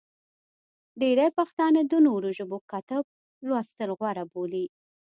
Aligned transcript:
ډېری 1.01 1.27
پښتانه 1.37 1.79
د 1.91 1.93
نورو 2.07 2.29
ژبو 2.37 2.57
کتب 2.71 3.03
لوستل 3.47 3.89
غوره 3.99 4.23
بولي. 4.31 4.65